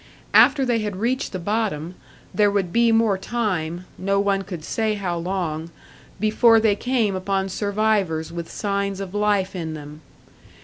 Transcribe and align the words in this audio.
After 0.33 0.65
they 0.65 0.79
had 0.79 0.95
reached 0.95 1.31
the 1.31 1.37
bottom, 1.37 1.93
there 2.33 2.49
would 2.49 2.73
be 2.73 2.91
more 2.91 3.19
time, 3.19 3.85
no 3.99 4.19
one 4.19 4.41
could 4.41 4.63
say 4.65 4.95
how 4.95 5.15
long, 5.15 5.69
before 6.19 6.59
they 6.59 6.75
came 6.75 7.13
upon 7.15 7.49
survivors 7.49 8.31
with 8.33 8.49
signs 8.49 8.99
of 8.99 9.13
life 9.13 9.55
in 9.55 9.75
them. 9.75 10.01